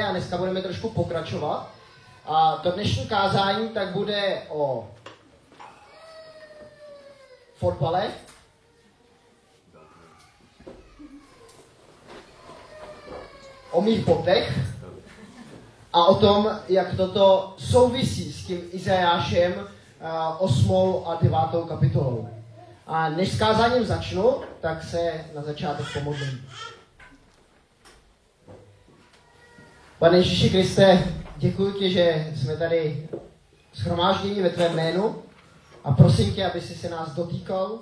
[0.00, 1.70] a dneska budeme trošku pokračovat.
[2.26, 4.90] A to dnešní kázání tak bude o
[7.54, 8.10] fotbale.
[13.70, 14.58] O mých botech
[15.92, 19.68] a o tom, jak toto souvisí s tím Izajášem
[20.38, 21.02] 8.
[21.06, 21.38] a 9.
[21.68, 22.28] kapitolou.
[22.86, 26.48] A než s kázáním začnu, tak se na začátek pomodlím.
[30.02, 31.04] Pane Ježíši Kriste,
[31.36, 33.08] děkuji ti, že jsme tady
[33.72, 35.22] schromážděni ve tvém jménu
[35.84, 37.78] a prosím tě, aby jsi se nás dotýkal.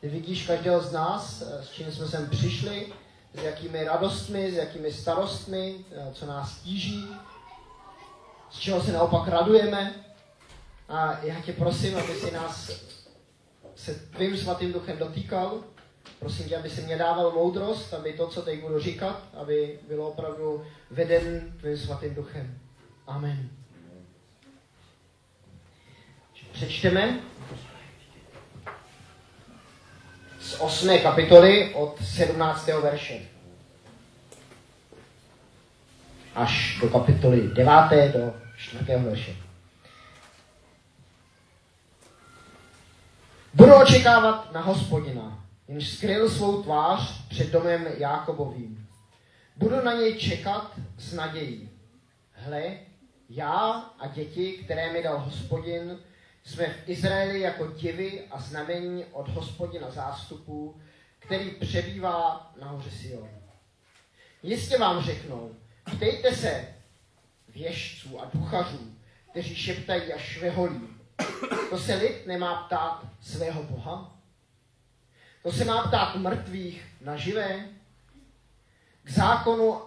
[0.00, 2.92] Ty vidíš každého z nás, s čím jsme sem přišli,
[3.34, 5.74] s jakými radostmi, s jakými starostmi,
[6.12, 7.04] co nás tíží,
[8.50, 9.94] z čeho se naopak radujeme.
[10.88, 12.70] A já tě prosím, aby si nás
[13.76, 15.60] se tvým svatým duchem dotýkal.
[16.18, 20.08] Prosím tě, aby si mě dával moudrost, aby to, co teď budu říkat, aby bylo
[20.08, 22.58] opravdu veden tvým svatým duchem.
[23.06, 23.50] Amen.
[26.52, 27.20] Přečteme
[30.40, 30.98] z 8.
[30.98, 32.66] kapitoly od 17.
[32.66, 33.20] verše
[36.34, 38.12] až do kapitoly 9.
[38.12, 38.84] do 4.
[38.84, 39.36] verše.
[43.54, 45.39] Budu očekávat na hospodina,
[45.70, 48.88] jenž skryl svou tvář před domem Jákobovým.
[49.56, 51.70] Budu na něj čekat s nadějí.
[52.32, 52.78] Hle,
[53.28, 53.60] já
[53.98, 55.98] a děti, které mi dal hospodin,
[56.44, 60.80] jsme v Izraeli jako divy a znamení od hospodina zástupů,
[61.18, 63.28] který přebývá na hoře Sion.
[64.42, 65.54] Jistě vám řeknou,
[65.96, 66.74] ptejte se
[67.48, 68.96] věžců a duchařů,
[69.30, 70.88] kteří šeptají a šveholí.
[71.70, 74.19] To se lid nemá ptát svého Boha?
[75.42, 77.68] To se má ptát mrtvých na živé?
[79.02, 79.80] K zákonu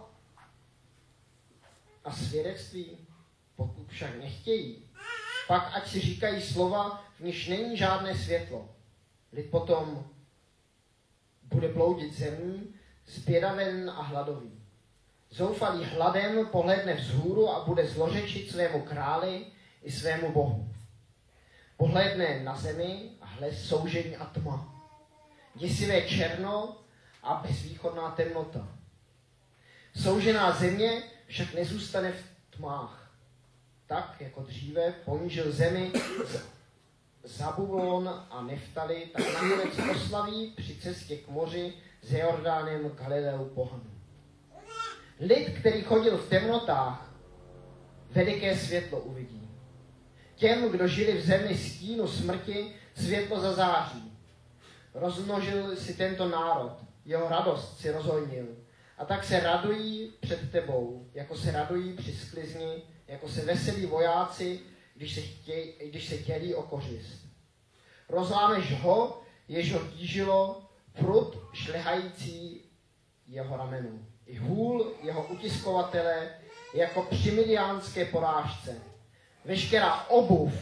[2.03, 2.97] a svědectví?
[3.55, 4.83] Pokud však nechtějí,
[5.47, 8.69] pak ať si říkají slova, v níž není žádné světlo.
[9.33, 10.05] Lid potom
[11.43, 12.73] bude bloudit zemí,
[13.05, 14.51] zbědaven a hladový.
[15.29, 19.45] Zoufalý hladem pohledne vzhůru a bude zlořečit svému králi
[19.83, 20.73] i svému bohu.
[21.77, 24.72] Pohledne na zemi a hle soužení a tma.
[25.55, 26.77] Děsivé černo
[27.23, 28.67] a bezvýchodná temnota.
[30.01, 33.03] Soužená země však nezůstane v tmách
[33.87, 35.91] tak jako dříve ponížil zemi
[37.23, 43.83] Zabulon a Neftali, tak nakonec oslaví při cestě k moři s Jordánem Galileu pohanu.
[45.19, 47.13] Lid, který chodil v temnotách,
[48.09, 49.49] veliké světlo uvidí.
[50.35, 54.12] Těm, kdo žili v zemi stínu smrti, světlo zazáří.
[54.93, 58.47] Rozmnožil si tento národ, jeho radost si rozhojnil.
[58.97, 64.59] A tak se radují před tebou, jako se radují při sklizni jako se veselí vojáci,
[64.95, 67.25] když se, chtěj, když se dělí o kořist.
[68.09, 72.61] Rozlámeš ho, jež ho tížilo prut šlehající
[73.27, 74.07] jeho ramenu.
[74.25, 76.29] I hůl jeho utiskovatele
[76.73, 78.81] jako při miliánské porážce.
[79.45, 80.53] Veškerá obuv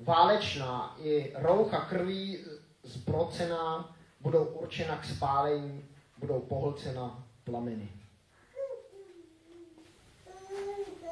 [0.00, 2.38] válečná i roucha krví
[2.92, 5.84] zbrocená budou určena k spálení,
[6.18, 7.88] budou pohlcena plameny.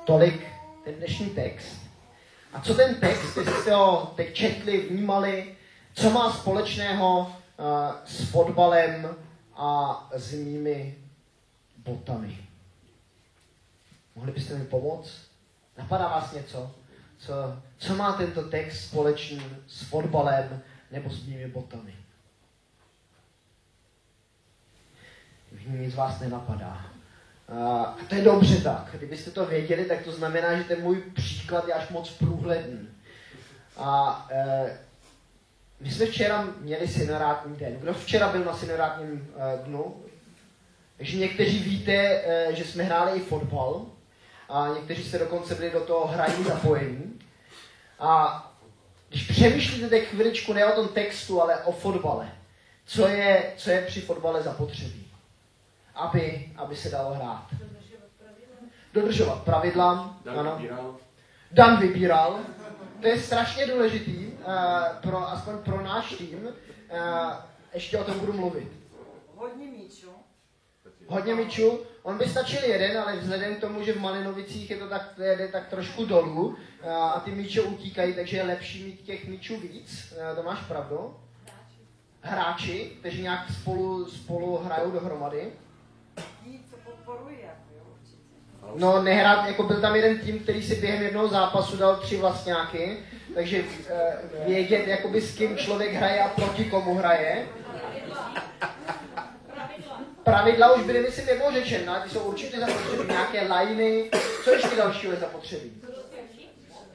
[0.05, 0.47] Tolik
[0.85, 1.81] ten dnešní text.
[2.53, 5.57] A co ten text, jestli jste ho teď četli, vnímali,
[5.95, 7.67] co má společného uh,
[8.05, 9.17] s fotbalem
[9.55, 10.99] a s mými
[11.77, 12.39] botami?
[14.15, 15.11] Mohli byste mi pomoct?
[15.79, 16.71] Napadá vás něco?
[17.19, 17.33] Co,
[17.79, 21.95] co má tento text společný s fotbalem nebo s mými botami?
[25.67, 26.87] Nic vás nenapadá.
[27.51, 28.89] A to je dobře tak.
[28.93, 32.89] Kdybyste to věděli, tak to znamená, že ten můj příklad je až moc průhledný.
[33.77, 34.79] A e,
[35.81, 37.77] my jsme včera měli synorátní den.
[37.81, 39.97] Kdo včera byl na synorátním e, dnu?
[40.97, 43.87] Takže někteří víte, e, že jsme hráli i fotbal.
[44.49, 47.19] A někteří se dokonce byli do toho hraní zapojení.
[47.99, 48.50] A
[49.41, 52.33] přemýšlíte teď chviličku ne o tom textu, ale o fotbale,
[52.87, 55.11] co je, co je při fotbale zapotřebí?
[55.95, 57.47] aby, aby se dalo hrát.
[58.95, 60.19] Dodržovat pravidla.
[60.25, 60.57] Dan ano.
[60.57, 60.97] vybíral.
[61.53, 62.39] Dan vybíral.
[63.01, 64.35] To je strašně důležitý, uh,
[65.01, 66.39] pro, aspoň pro náš tým.
[66.47, 66.53] Uh,
[67.75, 68.73] ještě o tom budu mluvit.
[69.37, 70.11] Hodně míčů.
[71.11, 71.81] Hodně míčů.
[72.03, 75.49] On by stačil jeden, ale vzhledem k tomu, že v Malinovicích je to tak, jede
[75.49, 76.57] tak trošku dolů
[76.91, 80.15] a ty míče utíkají, takže je lepší mít těch míčů víc.
[80.17, 81.15] Uh, to máš pravdu.
[82.21, 85.53] Hráči, kteří nějak spolu, spolu hrajou dohromady.
[88.77, 92.97] No, nehrát, jako byl tam jeden tým, který si během jednoho zápasu dal tři vlastňáky,
[93.35, 94.17] takže eh,
[94.47, 97.47] vědět, jakoby s kým člověk hraje a proti komu hraje.
[100.25, 104.11] Pravidla už byly, myslím, jednou řečena, ty jsou určitě zapotřebí, nějaké lajny,
[104.45, 105.83] co ještě dalšího je zapotřebí?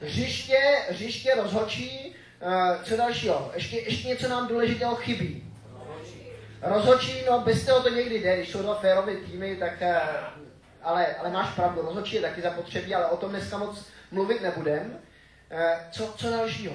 [0.00, 0.58] Hřiště,
[0.88, 2.14] hřiště rozhočí,
[2.46, 3.50] uh, co dalšího?
[3.54, 5.52] Ještě, ještě něco nám důležitého chybí.
[6.62, 9.88] Rozhočí, no bez toho to někdy jde, když jsou dva férové týmy, tak, uh,
[10.82, 14.98] ale, ale máš pravdu, rozhočí je taky zapotřebí, ale o tom dneska moc mluvit nebudem.
[15.52, 15.58] Uh,
[15.90, 16.74] co, co dalšího?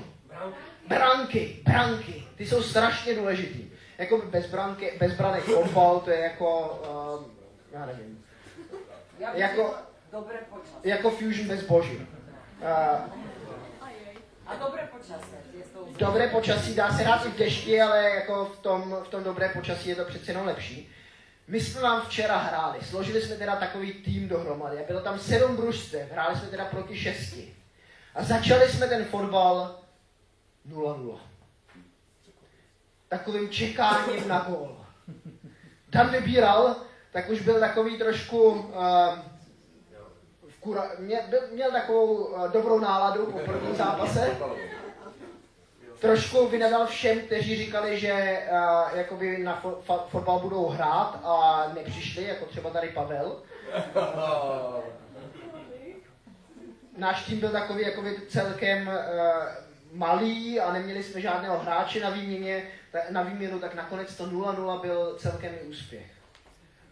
[0.88, 3.70] Branky, branky, ty jsou strašně důležitý.
[4.01, 6.80] Jako bez, branky, bez branek fotbal, to je jako,
[7.19, 7.25] uh,
[7.71, 8.25] já nevím,
[9.33, 9.74] jako,
[10.12, 10.74] Dobré počasí.
[10.83, 11.98] jako fusion bez boží.
[11.98, 12.68] Uh,
[14.45, 15.31] A dobré počasí.
[15.57, 19.07] Je to dobré počasí dá se hrát i v dešti, ale jako v tom, v
[19.07, 20.92] tom dobré počasí je to přece jenom lepší.
[21.48, 25.56] My jsme vám včera hráli, složili jsme teda takový tým dohromady a bylo tam sedm
[25.56, 27.56] družstev, hráli jsme teda proti šesti.
[28.15, 29.80] A začali jsme ten fotbal
[30.69, 31.19] 0-0.
[33.12, 34.86] Takovým čekáním na gól.
[35.90, 36.75] Dan vybíral,
[37.12, 39.19] tak už byl takový trošku uh,
[40.60, 41.19] kura, mě,
[41.52, 44.38] měl takovou uh, dobrou náladu po prvním zápase.
[46.00, 51.66] Trošku vynadal všem, kteří říkali, že uh, jakoby na fo- fa- fotbal budou hrát a
[51.75, 53.42] nepřišli, jako třeba tady Pavel.
[56.98, 58.94] Náš tým byl takový jakoby celkem uh,
[59.92, 62.63] malý a neměli jsme žádného hráče na výměně,
[63.09, 66.11] na výměnu, tak nakonec to 0-0 byl celkem i úspěch.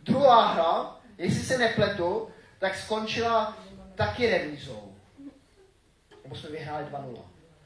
[0.04, 2.30] Druhá hra, jestli se nepletu,
[2.60, 3.58] tak skončila
[3.96, 4.96] taky remízou.
[6.24, 7.22] Nebo jsme vyhráli 2-0.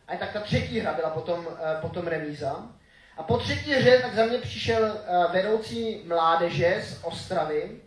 [0.08, 2.68] A tak ta třetí hra byla potom, uh, potom remíza.
[3.18, 7.82] A po třetí hře tak za mě přišel uh, vedoucí mládeže z Ostravy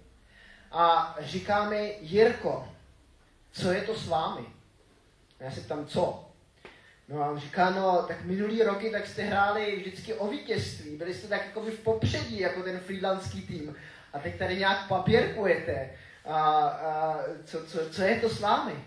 [0.72, 2.68] a říká mi, Jirko,
[3.52, 4.46] co je to s vámi?
[5.40, 6.25] A já se ptám, co?
[7.08, 11.14] No a on říká, no, tak minulý roky tak jste hráli vždycky o vítězství, byli
[11.14, 13.76] jste tak jako v popředí, jako ten freelanský tým.
[14.12, 15.90] A teď tady nějak papírkujete.
[16.24, 18.84] A, a co, co, co, je to s vámi?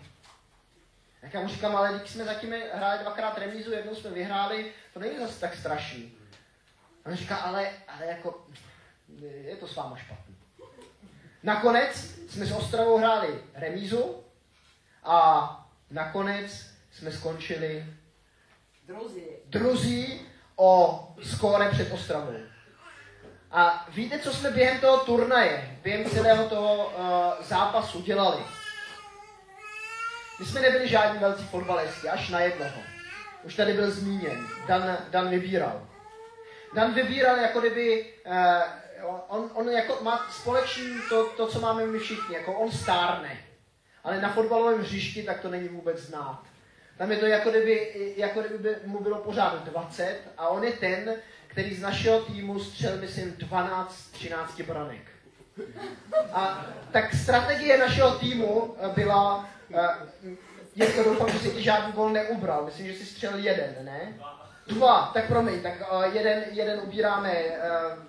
[1.21, 4.99] Tak já mu říkám, ale když jsme zatím hráli dvakrát remízu, jednou jsme vyhráli, to
[4.99, 6.13] není zase tak strašný.
[7.05, 8.45] A on říká, ale, ale jako,
[9.21, 10.35] je to s váma špatný.
[11.43, 14.23] Nakonec jsme s Ostravou hráli remízu
[15.03, 17.85] a nakonec jsme skončili
[18.89, 20.21] Druzí.
[20.55, 22.35] o skóre před Ostravou.
[23.51, 28.43] A víte, co jsme během toho turnaje, během celého toho uh, zápasu dělali?
[30.39, 32.81] My jsme nebyli žádní velcí fotbalisti, až na jednoho.
[33.43, 34.47] Už tady byl zmíněn.
[34.67, 35.87] Dan, Dan vybíral.
[36.75, 41.99] Dan vybíral jako kdyby, uh, on, on jako má společný to, to, co máme my
[41.99, 43.37] všichni, jako on stárne.
[44.03, 46.43] Ale na fotbalovém hřišti tak to není vůbec znát.
[46.99, 50.71] Tam je to jako kdyby, jako kdyby by mu bylo pořád 20 a on je
[50.71, 51.15] ten,
[51.47, 55.01] který z našeho týmu střel, myslím, 12-13 branek.
[56.33, 60.31] A tak strategie našeho týmu byla, uh,
[60.75, 64.13] je to doufám, že si ti žádný gol neubral, myslím, že si střel jeden, ne?
[64.67, 67.43] Dva, tak promiň, tak uh, jeden, jeden ubíráme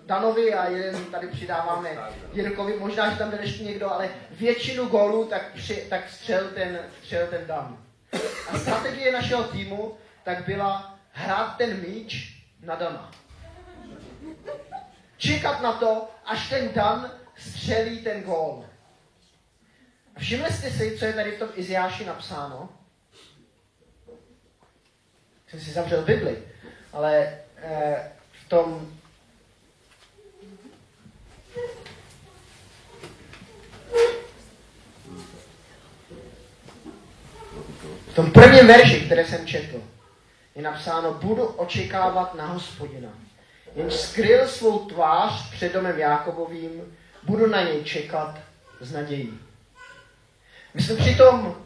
[0.06, 1.98] Danovi a jeden tady přidáváme
[2.32, 6.78] Jirkovi, možná, že tam byl ještě někdo, ale většinu gólů tak, při, tak střel, ten,
[7.00, 7.89] střel ten Dan.
[8.48, 13.10] A strategie našeho týmu tak byla hrát ten míč na Dana.
[15.16, 18.64] Čekat na to, až ten Dan střelí ten gól.
[20.16, 22.68] A všimli jste si, co je tady v tom Iziáši napsáno?
[25.48, 26.42] Jsem si zavřel Bibli,
[26.92, 28.99] ale eh, v tom
[38.10, 39.82] V tom prvním verši, které jsem četl,
[40.54, 43.08] je napsáno, budu očekávat na hospodina.
[43.74, 48.38] Jenž skryl svou tvář před domem Jákobovým, budu na něj čekat
[48.80, 49.38] s nadějí.
[50.74, 51.56] My jsme při tom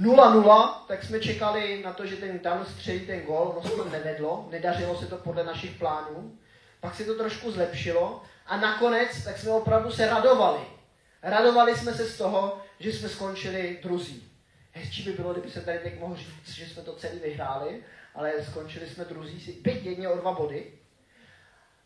[0.00, 3.84] 0-0, tak jsme čekali na to, že ten Dan střelí ten gol, no se to
[3.84, 6.32] nevedlo, nedařilo se to podle našich plánů,
[6.80, 10.60] pak se to trošku zlepšilo a nakonec tak jsme opravdu se radovali.
[11.22, 14.31] Radovali jsme se z toho, že jsme skončili druzí.
[14.72, 17.82] Hezčí by bylo, kdyby se tady teď mohl říct, že jsme to celý vyhráli,
[18.14, 20.72] ale skončili jsme druzí si byť jedně o dva body.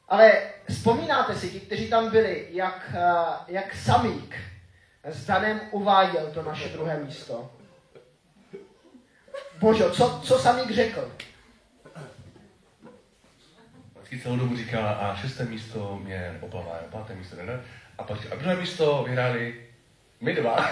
[0.08, 2.94] Ale vzpomínáte si, ti, kteří tam byli, jak,
[3.48, 4.36] jak Samík
[5.04, 7.52] s Danem uváděl to naše druhé místo.
[9.58, 11.12] Božo, co, co Samík řekl?
[13.94, 17.60] Vždycky celou dobu říká, a šesté místo mě oplavá, páté místo ne,
[17.98, 19.65] a pak a druhé místo vyhráli
[20.20, 20.56] My dva.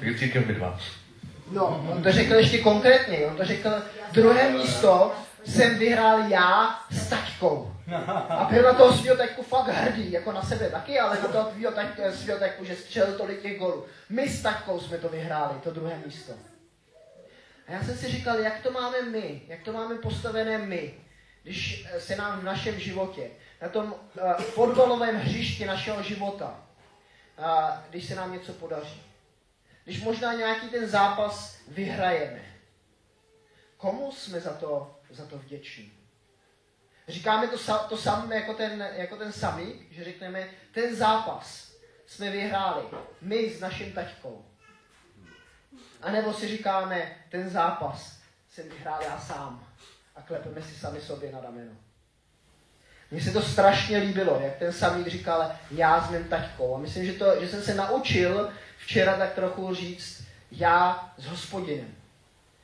[0.00, 0.80] tak církev my dva.
[1.50, 3.26] No, on to řekl ještě konkrétně.
[3.26, 3.70] On to řekl,
[4.12, 5.14] druhé místo
[5.44, 7.74] jsem vyhrál já s taťkou.
[8.28, 11.50] A byl na toho svého taťku fakt hrdý, jako na sebe taky, ale na toho
[11.52, 13.84] svého taťku, svého taťku, že střelil tolik těch golů.
[14.08, 16.32] My s taťkou jsme to vyhráli, to druhé místo.
[17.68, 20.94] A já jsem si říkal, jak to máme my, jak to máme postavené my,
[21.42, 23.30] když se nám v našem životě,
[23.62, 26.60] na tom uh, fotbalovém hřišti našeho života,
[27.90, 29.02] když se nám něco podaří.
[29.84, 32.44] Když možná nějaký ten zápas vyhrajeme.
[33.76, 35.92] Komu jsme za to, za to vděční?
[37.08, 41.72] Říkáme to, to samé jako ten, jako ten samý, že řekneme, ten zápas
[42.06, 42.84] jsme vyhráli,
[43.20, 44.44] my s naším taťkou.
[46.02, 48.18] A nebo si říkáme, ten zápas
[48.50, 49.66] jsem vyhrál já sám.
[50.16, 51.72] A klepeme si sami sobě na rameno.
[53.10, 56.74] Mně se to strašně líbilo, jak ten samý říkal, já s mým taťkou.
[56.74, 61.94] A myslím, že, to, že jsem se naučil včera tak trochu říct, já s hospodinem.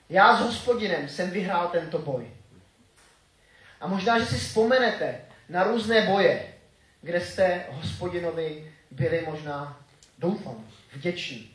[0.09, 2.31] Já s hospodinem jsem vyhrál tento boj.
[3.81, 6.53] A možná, že si vzpomenete na různé boje,
[7.03, 9.81] kde jste hospodinovi byli možná,
[10.19, 11.51] doufám, vděční.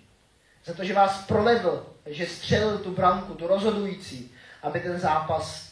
[0.66, 4.32] Za to, že vás provedl, že střelil tu branku, tu rozhodující,
[4.64, 5.72] aby ten zápas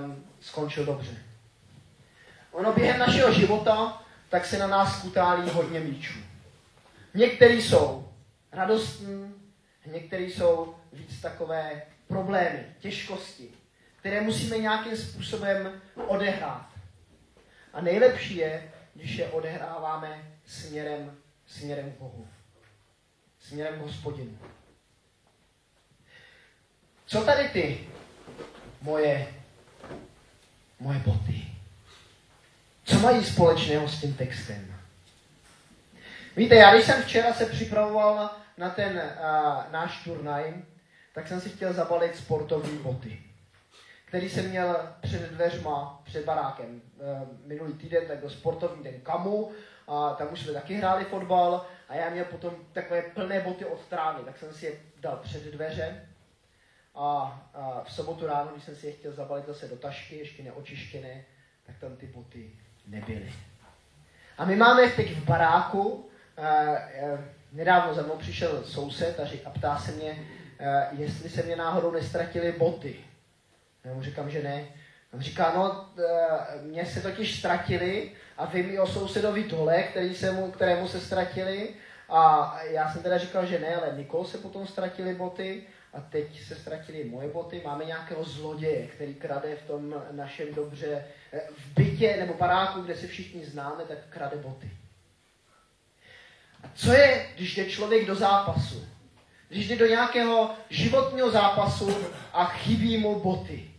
[0.00, 1.25] um, skončil dobře.
[2.56, 6.18] Ono během našeho života tak se na nás kutálí hodně míčů.
[7.14, 8.12] Některý jsou
[8.52, 9.34] radostní,
[9.86, 13.48] některý jsou víc takové problémy, těžkosti,
[13.96, 16.66] které musíme nějakým způsobem odehrát.
[17.72, 22.28] A nejlepší je, když je odehráváme směrem, směrem k Bohu.
[23.40, 24.38] Směrem k hospodinu.
[27.06, 27.88] Co tady ty,
[28.82, 29.34] moje,
[30.80, 31.55] moje boty?
[32.86, 34.74] Co mají společného s tím textem?
[36.36, 40.54] Víte, já když jsem včera se připravoval na ten uh, náš turnaj,
[41.14, 43.22] tak jsem si chtěl zabalit sportovní boty,
[44.04, 46.66] který jsem měl před dveřma, před barákem.
[46.98, 49.52] Uh, minulý týden tak byl sportovní den Kamu,
[49.88, 53.86] a tam už jsme taky hráli fotbal a já měl potom takové plné boty od
[53.86, 56.08] trávy, tak jsem si je dal před dveře
[56.94, 57.04] a,
[57.54, 61.24] a v sobotu ráno, když jsem si je chtěl zabalit zase do tašky, ještě neočištěné,
[61.66, 62.50] tak tam ty boty
[62.86, 63.32] nebyly.
[64.38, 67.18] A my máme teď v baráku, eh, eh,
[67.52, 70.18] nedávno za mnou přišel soused a, ptá se mě,
[70.58, 72.96] eh, jestli se mě náhodou nestratily boty.
[73.84, 74.64] Já mu říkám, že ne.
[75.12, 75.88] On říká, no,
[76.62, 81.68] mě se totiž ztratili a vím o sousedovi dole, který se mu, kterému se ztratili.
[82.08, 85.62] A já jsem teda říkal, že ne, ale Nikol se potom ztratili boty
[85.94, 87.62] a teď se ztratili moje boty.
[87.64, 91.04] Máme nějakého zloděje, který krade v tom našem dobře,
[91.56, 94.70] v bytě nebo baráku, kde se všichni známe, tak krade boty.
[96.64, 98.86] A co je, když jde člověk do zápasu?
[99.48, 101.96] Když jde do nějakého životního zápasu
[102.32, 103.70] a chybí mu boty.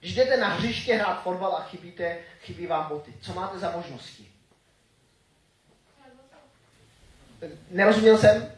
[0.00, 3.12] Když jdete na hřiště hrát fotbal a chybíte, chybí vám boty.
[3.20, 4.28] Co máte za možnosti?
[7.70, 8.52] Nerozuměl jsem?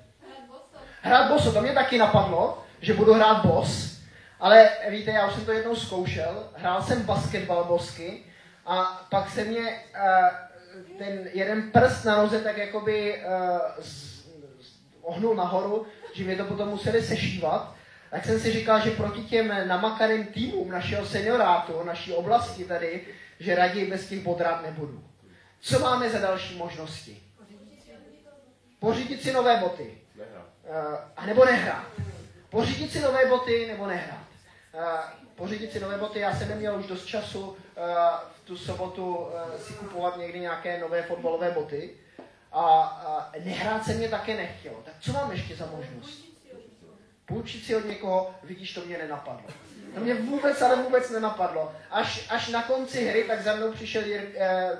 [1.03, 3.99] Hrát boso, to mě taky napadlo že budu hrát boss,
[4.41, 8.23] ale víte, já už jsem to jednou zkoušel, hrál jsem basketbal bosky
[8.67, 14.25] a pak se mě uh, ten jeden prst na noze tak jakoby uh, z,
[14.61, 17.75] z, ohnul nahoru, že mě to potom museli sešívat.
[18.11, 23.07] Tak jsem si říkal, že proti těm namakaným týmům našeho seniorátu, naší oblasti tady,
[23.41, 25.05] že raději bez těch bodrát nebudu.
[25.61, 27.23] Co máme za další možnosti?
[28.79, 29.99] Pořídit si nové boty.
[30.17, 30.47] Nehrát.
[30.69, 31.87] Uh, a nebo nehrát.
[32.51, 34.27] Pořídit si nové boty nebo nehrát.
[35.35, 37.57] Pořídit si nové boty, já jsem neměl už dost času
[38.37, 39.29] v tu sobotu
[39.59, 41.91] si kupovat někdy nějaké nové fotbalové boty.
[42.53, 44.83] A nehrát se mě také nechtělo.
[44.85, 46.25] Tak co mám ještě za možnost?
[47.27, 49.49] Půjčit si od někoho, vidíš, to mě nenapadlo.
[49.95, 51.73] To mě vůbec, ale vůbec nenapadlo.
[51.91, 54.29] Až, až na konci hry, tak za mnou přišel uh,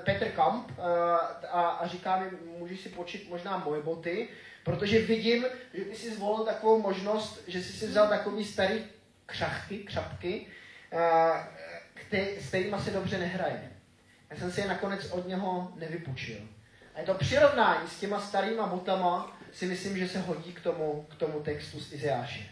[0.05, 0.85] Petr Kamp uh,
[1.51, 2.25] a, a říká mi,
[2.57, 4.29] můžeš si počít možná moje boty.
[4.63, 8.85] Protože vidím, že ty jsi zvolil takovou možnost, že jsi si vzal takový starý
[9.27, 10.47] křachky, křapky,
[12.39, 13.71] s kterými se dobře nehraje.
[14.29, 16.37] Já jsem si je nakonec od něho nevypučil.
[16.95, 21.05] A je to přirovnání s těma starýma botama, si myslím, že se hodí k tomu,
[21.09, 22.49] k tomu textu z Izeáše.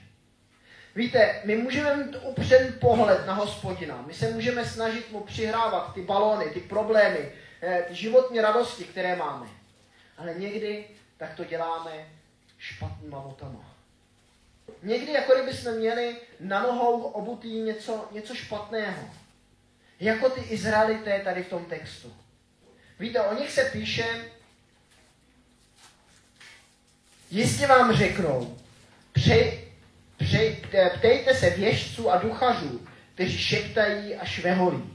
[0.96, 4.04] Víte, my můžeme mít upřen pohled na hospodina.
[4.08, 9.16] My se můžeme snažit mu přihrávat ty balony, ty problémy, eh, ty životní radosti, které
[9.16, 9.48] máme.
[10.18, 10.86] Ale někdy
[11.18, 11.92] tak to děláme
[12.58, 13.75] špatnýma botama.
[14.84, 19.10] Někdy, jako kdyby jsme měli na nohou obutý něco, něco špatného.
[20.00, 22.14] Jako ty Izraelité tady v tom textu.
[23.00, 24.26] Víte, o nich se píše,
[27.32, 28.58] Jistě vám řeknou,
[29.12, 29.68] přej,
[30.18, 30.62] přej,
[30.98, 32.82] ptejte se věžců a duchařů,
[33.14, 34.94] kteří šeptají a šveholí.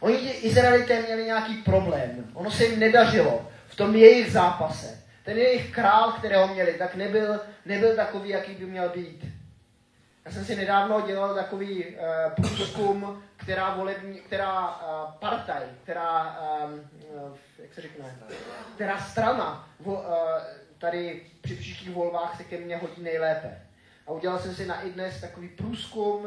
[0.00, 2.30] Oni ti Izraelité měli nějaký problém.
[2.34, 5.01] Ono se jim nedařilo v tom jejich zápase.
[5.24, 9.24] Ten jejich král, kterého měli, tak nebyl, nebyl takový, jaký by měl být.
[10.24, 11.94] Já jsem si nedávno dělal takový uh,
[12.34, 16.90] průzkum, která volební, která uh, partaj, která, um,
[17.30, 18.18] uh, jak se řekne,
[18.74, 20.04] která strana vo, uh,
[20.78, 23.62] tady při příštích volbách se ke mně hodí nejlépe.
[24.06, 26.26] A udělal jsem si na i dnes takový průzkum,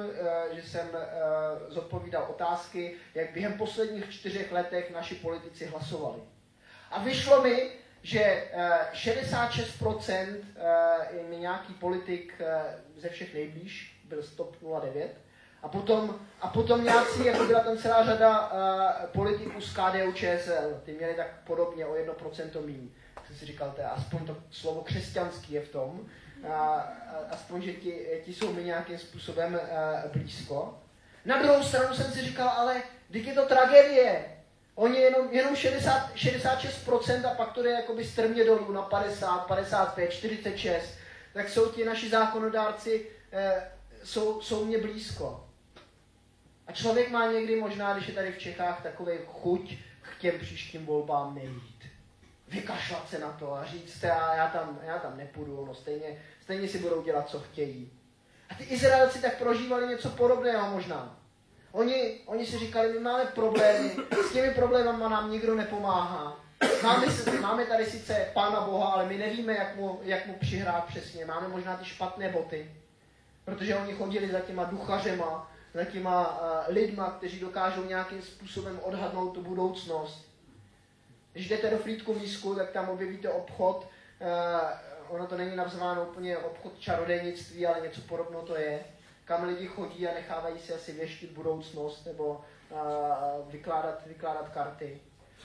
[0.52, 0.88] že jsem
[1.68, 6.22] zodpovídal otázky, jak během posledních čtyřech letech naši politici hlasovali.
[6.92, 7.70] A vyšlo mi,
[8.06, 8.44] že
[8.94, 10.38] 66%
[11.12, 12.42] je mi nějaký politik
[12.98, 14.58] ze všech nejblíž, byl stop
[14.94, 15.16] 09,
[15.64, 20.82] a potom, a potom nějací, jako byla tam celá řada uh, politiků z KDU ČSL,
[20.84, 22.90] ty měli tak podobně o 1% méně.
[23.28, 26.00] Jsem si říkal, to je aspoň to slovo křesťanský je v tom,
[26.44, 26.50] uh,
[27.30, 30.80] aspoň, že ti, ti jsou mi nějakým způsobem uh, blízko.
[31.26, 32.82] Na druhou stranu jsem si říkal, ale
[33.12, 34.35] teď je to tragédie.
[34.75, 40.12] Oni jenom, jenom 60, 66% a pak to jde jakoby strmě dolů na 50, 55,
[40.12, 40.96] 46.
[41.34, 43.72] Tak jsou ti naši zákonodárci, eh,
[44.03, 45.48] jsou, jsou mě blízko.
[46.67, 50.86] A člověk má někdy možná, když je tady v Čechách, takový chuť k těm příštím
[50.86, 51.84] volbám nejít.
[52.48, 56.67] Vykašlat se na to a říct, já, já, tam, já tam nepůjdu, no stejně, stejně
[56.67, 57.91] si budou dělat, co chtějí.
[58.50, 61.25] A ty Izraelci tak prožívali něco podobného možná.
[61.75, 63.91] Oni, oni si říkali, my máme problémy,
[64.29, 66.39] s těmi problémy nám nikdo nepomáhá.
[66.84, 67.08] Máme,
[67.41, 71.25] máme tady sice Pána Boha, ale my nevíme, jak mu, jak mu přihrát přesně.
[71.25, 72.72] Máme možná ty špatné boty,
[73.46, 79.34] protože oni chodili za těma duchařema, za těma uh, lidma, kteří dokážou nějakým způsobem odhadnout
[79.34, 80.27] tu budoucnost.
[81.34, 83.88] Když jdete do Frýdku mísku, tak tam objevíte obchod,
[84.22, 88.79] uh, ono to není nazváno úplně obchod čarodejnictví, ale něco podobného to je,
[89.25, 92.78] kam lidi chodí a nechávají si asi věštit budoucnost nebo uh,
[93.52, 95.02] vykládat, vykládat karty.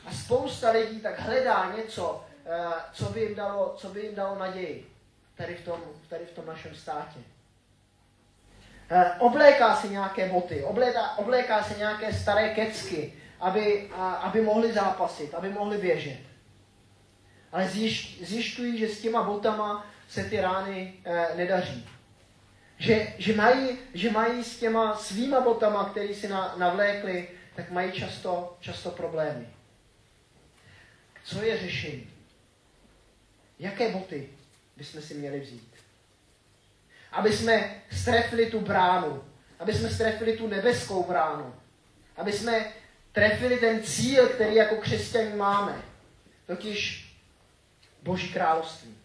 [0.06, 4.38] A spousta lidí tak hledá něco, uh, co by jim dalo, co by jim dalo
[4.38, 4.90] naději
[5.36, 7.20] tady v tom, tady v tom našem státě.
[8.90, 15.34] Eh, obléká si nějaké boty, obléká, obléká si nějaké staré kecky, aby, aby mohli zápasit,
[15.34, 16.18] aby mohli běžet.
[17.52, 17.68] Ale
[18.20, 21.88] zjišťují, že s těma botama se ty rány eh, nedaří.
[22.80, 27.92] Že, že, mají, že mají s těma svýma botama, které si na, navlékli, tak mají
[27.92, 29.48] často, často problémy.
[31.24, 32.10] Co je řešení?
[33.58, 34.28] Jaké boty
[34.76, 35.70] bychom si měli vzít?
[37.12, 39.24] aby jsme strefili tu bránu,
[39.58, 41.54] aby jsme strefili tu nebeskou bránu,
[42.16, 42.72] aby jsme
[43.12, 45.82] trefili ten cíl, který jako křesťaní máme,
[46.46, 47.10] totiž
[48.02, 48.96] Boží království.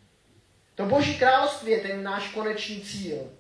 [0.75, 3.31] To Boží království je ten náš konečný cíl.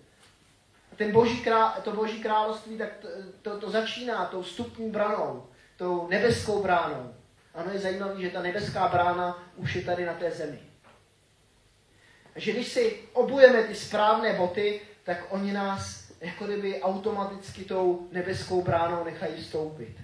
[0.95, 3.07] A ten boží král, to Boží království tak to,
[3.41, 7.13] to, to začíná tou vstupní branou, tou nebeskou bránou.
[7.53, 10.59] Ano, je zajímavé, že ta nebeská brána už je tady na té zemi
[12.35, 18.63] že když si obujeme ty správné boty, tak oni nás jako kdyby automaticky tou nebeskou
[18.63, 19.97] bránou nechají vstoupit.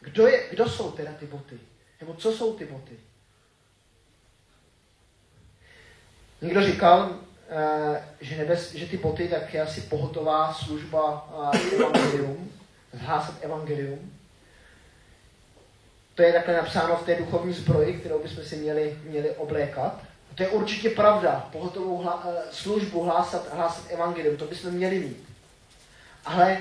[0.00, 1.60] Kdo, je, kdo jsou teda ty boty?
[2.00, 3.00] Nebo co jsou ty boty?
[6.42, 7.20] Někdo říkal,
[8.20, 11.28] že, nebes, že ty boty tak je asi pohotová služba
[11.74, 12.52] evangelium,
[12.92, 14.12] zhásat evangelium.
[16.14, 20.00] To je takhle napsáno v té duchovní zbroji, kterou bychom si měli, měli oblékat.
[20.34, 21.48] To je určitě pravda.
[21.52, 25.26] Pohotovou hla, eh, službu hlásat, hlásat evangelium, to bychom měli mít.
[26.24, 26.58] Ale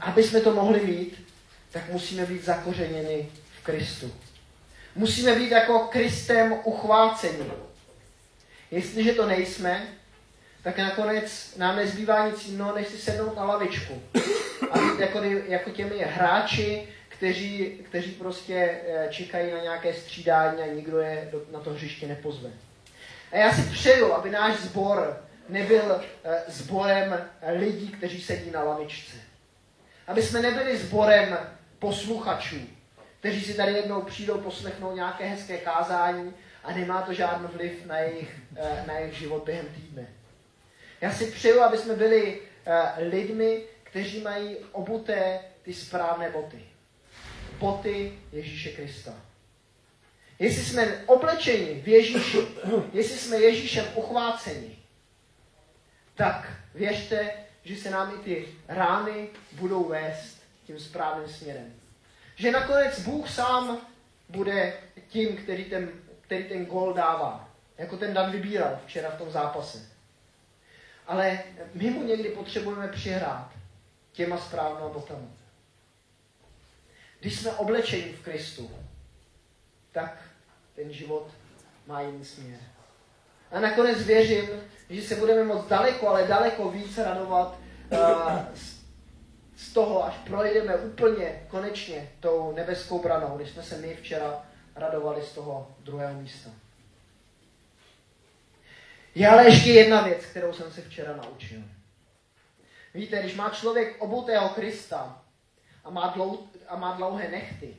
[0.00, 1.28] aby jsme to mohli mít,
[1.70, 3.28] tak musíme být zakořeněni
[3.60, 4.12] v Kristu.
[4.94, 7.44] Musíme být jako Kristem uchváceni.
[8.70, 9.88] Jestliže to nejsme,
[10.62, 14.02] tak nakonec nám nezbývá nic jiného, než si sednout na lavičku.
[14.70, 20.74] A být jako, jako těmi hráči, kteří, kteří prostě eh, čekají na nějaké střídání a
[20.74, 22.50] nikdo je na to hřiště nepozve.
[23.32, 29.16] A já si přeju, aby náš sbor nebyl eh, sborem lidí, kteří sedí na lavičce.
[30.06, 31.38] Aby jsme nebyli sborem
[31.78, 32.60] posluchačů,
[33.20, 36.32] kteří si tady jednou přijdou poslechnout nějaké hezké kázání
[36.64, 40.06] a nemá to žádný vliv na jejich, eh, na jejich život během týdne.
[41.00, 46.64] Já si přeju, aby jsme byli eh, lidmi, kteří mají obuté ty správné boty.
[47.58, 49.14] Boty Ježíše Krista.
[50.38, 52.38] Jestli jsme oblečeni v Ježíši,
[52.92, 54.78] jestli jsme Ježíšem uchváceni,
[56.14, 57.30] tak věřte,
[57.64, 61.74] že se nám i ty rány budou vést tím správným směrem.
[62.36, 63.78] Že nakonec Bůh sám
[64.28, 64.72] bude
[65.08, 67.50] tím, který ten, který ten gol dává.
[67.78, 69.97] jako ten Dan vybíral včera v tom zápase.
[71.08, 71.38] Ale
[71.74, 73.50] my mu někdy potřebujeme přihrát
[74.12, 75.28] těma správnými botama.
[77.20, 78.70] Když jsme oblečeni v Kristu,
[79.92, 80.22] tak
[80.76, 81.26] ten život
[81.86, 82.58] má jiný směr.
[83.50, 84.48] A nakonec věřím,
[84.90, 87.58] že se budeme moc daleko, ale daleko víc radovat
[88.54, 88.78] z,
[89.56, 94.42] z toho, až projdeme úplně konečně tou nebeskou branou, když jsme se my včera
[94.76, 96.50] radovali z toho druhého místa.
[99.18, 101.60] Je ale ještě jedna věc, kterou jsem se včera naučil.
[102.94, 105.24] Víte, když má člověk obutého Krista
[105.84, 107.76] a má, dlou, a má dlouhé nechty,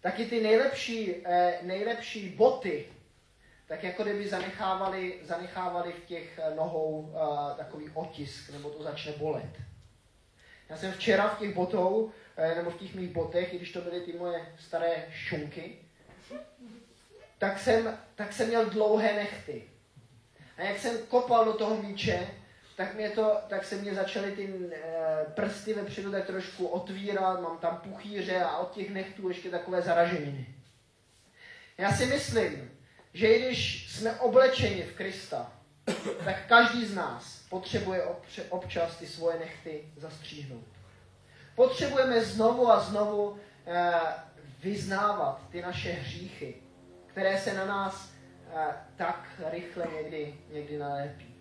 [0.00, 2.88] taky ty nejlepší, eh, nejlepší boty,
[3.66, 9.12] tak jako kdyby zanechávali, zanechávali v těch eh, nohou eh, takový otisk, nebo to začne
[9.12, 9.60] bolet.
[10.68, 13.80] Já jsem včera v těch botou, eh, nebo v těch mých botech, i když to
[13.80, 15.78] byly ty moje staré šunky,
[17.42, 19.62] tak jsem, tak jsem měl dlouhé nechty.
[20.56, 22.26] A jak jsem kopal do toho míče,
[22.76, 27.58] tak, mě to, tak se mě začaly ty e, prsty vepředu tak trošku otvírat, mám
[27.58, 30.46] tam puchýře a od těch nechtů ještě takové zaraženiny.
[31.78, 32.70] Já si myslím,
[33.14, 35.52] že i když jsme oblečeni v Krista,
[36.24, 38.04] tak každý z nás potřebuje
[38.48, 40.68] občas ty svoje nechty zastříhnout.
[41.56, 43.92] Potřebujeme znovu a znovu e,
[44.62, 46.61] vyznávat ty naše hříchy,
[47.12, 48.12] které se na nás
[48.54, 51.34] eh, tak rychle někdy, někdy nalépí.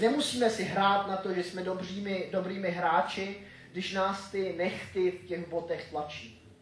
[0.00, 5.26] Nemusíme si hrát na to, že jsme dobrými, dobrými hráči, když nás ty nechty v
[5.26, 6.52] těch botech tlačí.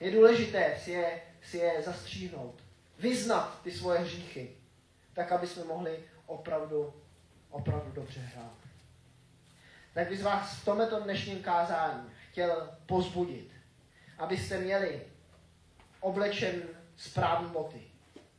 [0.00, 2.62] Je důležité si je, si je zastříhnout,
[2.98, 4.56] vyznat ty svoje hříchy,
[5.12, 6.94] tak, aby jsme mohli opravdu,
[7.50, 8.58] opravdu dobře hrát.
[9.94, 13.50] Tak bych vás v tomto dnešním kázání chtěl pozbudit,
[14.18, 15.02] abyste měli
[16.00, 16.62] oblečen
[16.96, 17.80] správné boty.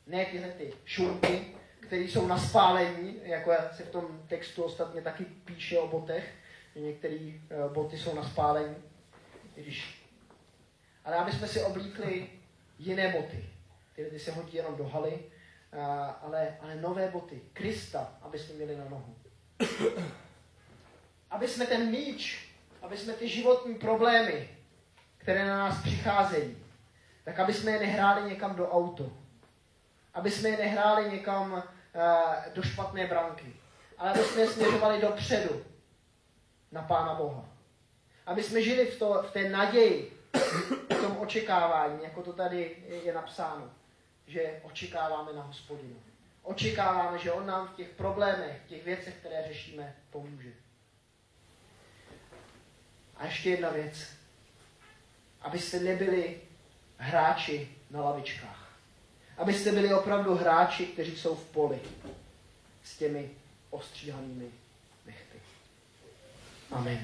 [0.07, 5.25] Ne tyhle ty šunky, které jsou na spálení, jako se v tom textu ostatně taky
[5.25, 6.33] píše o botech,
[6.75, 8.75] že některé uh, boty jsou na spálení.
[9.55, 10.01] Když...
[11.05, 12.29] Ale aby jsme si oblíkli
[12.79, 13.49] jiné boty,
[13.93, 15.79] které ty se hodí jenom do haly, uh,
[16.21, 19.15] ale, ale nové boty, Krista, aby jsme měli na nohu.
[21.31, 22.49] aby jsme ten míč,
[22.81, 24.49] aby jsme ty životní problémy,
[25.17, 26.64] které na nás přicházejí,
[27.25, 29.11] tak aby jsme je nehráli někam do auto.
[30.13, 31.61] Aby jsme je nehráli někam uh,
[32.53, 33.53] do špatné branky.
[33.97, 35.65] Ale aby jsme je směřovali dopředu
[36.71, 37.45] na Pána Boha.
[38.25, 40.21] Aby jsme žili v, to, v té naději,
[40.89, 43.69] v tom očekávání, jako to tady je napsáno,
[44.27, 45.95] že očekáváme na hospodinu.
[46.43, 50.49] Očekáváme, že on nám v těch problémech, v těch věcech, které řešíme, pomůže.
[53.17, 54.07] A ještě jedna věc.
[55.41, 56.41] Abyste nebyli
[56.97, 58.69] hráči na lavičkách.
[59.37, 61.79] Abyste byli opravdu hráči, kteří jsou v poli
[62.83, 63.29] s těmi
[63.69, 64.47] ostříhanými
[65.05, 65.37] nechty.
[66.71, 66.99] Amen.